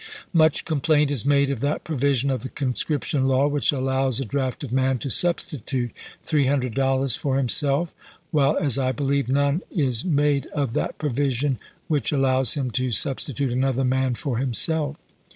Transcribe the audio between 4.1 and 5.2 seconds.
a drafted man to